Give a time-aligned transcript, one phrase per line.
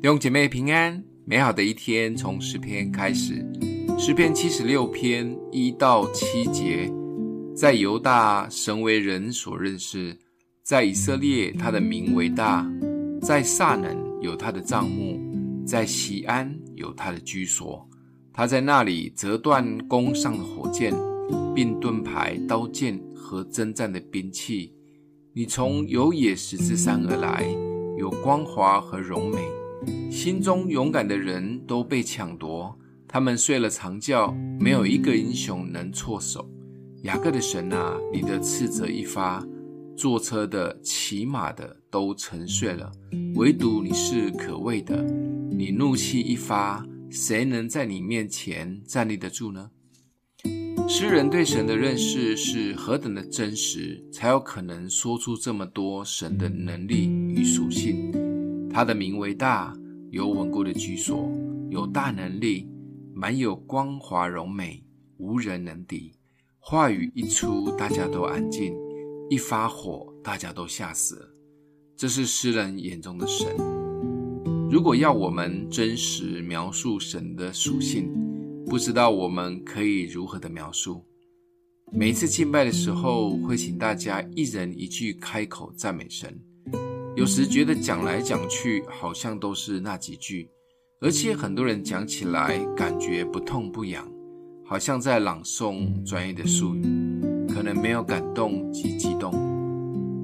[0.00, 3.44] 弟兄姐妹平安，美好的一天从诗篇开始。
[3.98, 6.88] 诗篇七十六篇一到七节，
[7.52, 10.16] 在犹大神为人所认识，
[10.62, 12.64] 在以色列他的名为大，
[13.20, 15.18] 在撒冷有他的帐幕，
[15.66, 17.84] 在西安有他的居所。
[18.32, 20.94] 他在那里折断弓上的火箭，
[21.56, 24.72] 并盾牌、刀剑和征战的兵器。
[25.32, 27.44] 你从有野石之山而来，
[27.98, 29.38] 有光华和荣美。
[30.10, 36.48] 心中勇敢的人都被抢夺，他们睡了长觉，没有一个英雄能措手。
[37.02, 39.46] 雅各的神啊，你的斥责一发，
[39.96, 42.90] 坐车的、骑马的都沉睡了，
[43.36, 45.02] 唯独你是可畏的。
[45.50, 49.70] 你怒气一发，谁能在你面前站立得住呢？
[50.88, 58.07] 诗人对神的认识是何等的真实，才有可能说出这么多神的能力与属性。
[58.78, 59.76] 他的名为大。
[60.12, 61.28] 有稳固的居所，
[61.68, 62.68] 有大能力，
[63.12, 64.84] 满有光华荣美，
[65.16, 66.12] 无人能敌。
[66.60, 68.72] 话语一出，大家都安静；
[69.28, 71.28] 一发火，大家都吓死了。
[71.96, 73.48] 这是诗人眼中的神。
[74.70, 78.08] 如果要我们真实描述神的属性，
[78.64, 81.04] 不知道我们可以如何的描述。
[81.92, 86.40] 每一次敬拜的时候，会请大家一人一句开口赞美神。
[87.18, 90.48] 有时觉得讲来讲去好像都是那几句，
[91.00, 94.08] 而且很多人讲起来感觉不痛不痒，
[94.64, 96.82] 好像在朗诵专业的术语，
[97.48, 99.32] 可能没有感动及激动。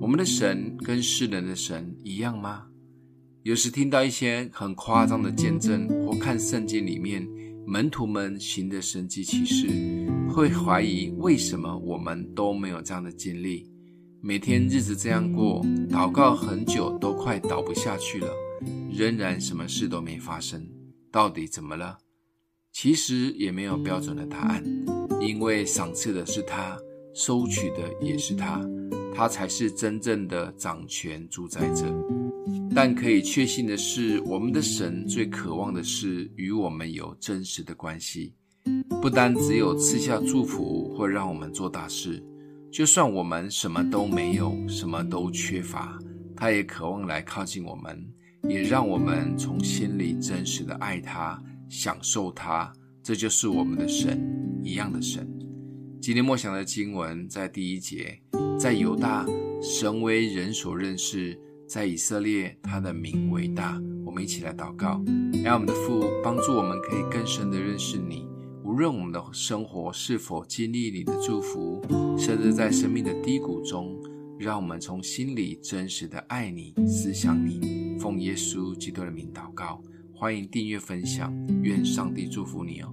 [0.00, 2.62] 我们的神跟世人的神一样吗？
[3.42, 7.26] 有时听到一些很夸张的见证，或看圣经里面
[7.66, 9.66] 门徒们行的神迹奇事，
[10.28, 13.68] 会怀疑为什么我们都没有这样的经历。
[14.26, 18.28] 每天日子这样过，祷告很久都快祷不下去了，
[18.90, 20.68] 仍然什么事都没发生，
[21.12, 21.96] 到底怎么了？
[22.72, 24.64] 其实也没有标准的答案，
[25.20, 26.76] 因为赏赐的是他，
[27.14, 28.60] 收取的也是他，
[29.14, 31.86] 他才是真正的掌权主宰者。
[32.74, 38.34] 但可以确信的是，我们的神最渴望的是与我们有真实的关系，
[39.00, 42.20] 不单只有赐下祝福或让我们做大事。
[42.76, 45.98] 就算我们什么都没有，什么都缺乏，
[46.36, 48.06] 他也渴望来靠近我们，
[48.50, 52.70] 也让我们从心里真实的爱他，享受他。
[53.02, 54.20] 这就是我们的神，
[54.62, 55.26] 一样的神。
[56.02, 58.20] 今天默想的经文在第一节，
[58.60, 59.24] 在犹大，
[59.62, 61.34] 神为人所认识；
[61.66, 63.80] 在以色列，他的名为大。
[64.04, 65.02] 我们一起来祷告，
[65.42, 68.28] 让我们的父帮助我们，可以更深的认识你。
[68.66, 71.80] 无论我们的生活是否经历你的祝福，
[72.18, 73.96] 甚至在生命的低谷中，
[74.40, 77.96] 让我们从心里真实的爱你、思想你。
[77.96, 79.80] 奉耶稣基督的名祷告，
[80.12, 81.32] 欢迎订阅分享，
[81.62, 82.92] 愿上帝祝福你哦。